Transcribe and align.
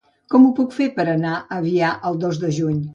Com 0.33 0.47
ho 0.47 0.53
puc 0.59 0.73
fer 0.79 0.87
per 0.97 1.07
anar 1.13 1.37
a 1.37 1.45
Avià 1.61 1.95
el 2.11 2.23
dos 2.27 2.45
de 2.47 2.55
juny? 2.61 2.87